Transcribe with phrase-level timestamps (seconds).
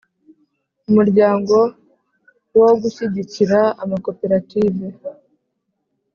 [0.89, 1.55] Umuryango
[2.59, 4.85] wo gushyigikira Amakoperative